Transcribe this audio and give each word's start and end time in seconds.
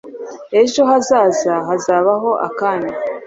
ejo 0.61 0.81
hazaza 0.89 1.53
hazabaho 1.67 2.29
akanya 2.47 2.93